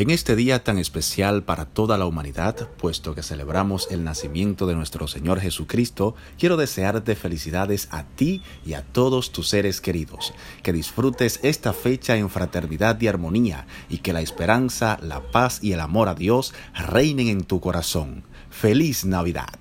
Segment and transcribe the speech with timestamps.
[0.00, 4.74] En este día tan especial para toda la humanidad, puesto que celebramos el nacimiento de
[4.74, 10.32] nuestro Señor Jesucristo, quiero desearte felicidades a ti y a todos tus seres queridos.
[10.62, 15.72] Que disfrutes esta fecha en fraternidad y armonía y que la esperanza, la paz y
[15.72, 18.24] el amor a Dios reinen en tu corazón.
[18.48, 19.59] Feliz Navidad.